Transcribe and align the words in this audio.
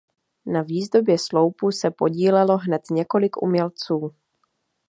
Na 0.45 0.61
výzdobě 0.61 1.17
sloupu 1.17 1.71
se 1.71 1.91
podílelo 1.91 2.57
hned 2.57 2.81
několik 2.91 3.41
umělců. 3.41 4.15